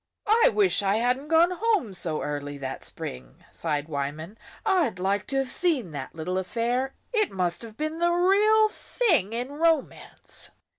"I 0.25 0.49
wish 0.51 0.81
I 0.81 0.95
hadn't 0.95 1.27
gone 1.27 1.51
home 1.51 1.93
so 1.93 2.23
early 2.23 2.57
that 2.57 2.83
spring," 2.83 3.43
sighed 3.51 3.87
Wyman. 3.87 4.35
"I'd 4.65 4.97
like 4.97 5.27
to 5.27 5.35
have 5.35 5.51
seen 5.51 5.91
that 5.91 6.15
little 6.15 6.39
affair. 6.39 6.95
It 7.13 7.31
must 7.31 7.61
have 7.61 7.77
been 7.77 7.99
the 7.99 8.09
real 8.09 8.67
thing 8.69 9.31
in 9.31 9.49
romance." 9.51 10.49